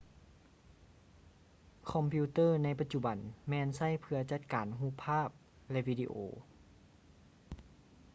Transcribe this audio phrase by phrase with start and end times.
[1.91, 3.17] ຄອມພິວເຕີໃນປະຈຸບັນ
[3.49, 5.29] ແມ່ນໃຊ້ເພຶ່ອຈັດການຮູບພາບ
[5.71, 6.15] ແລະ ວີດີໂອ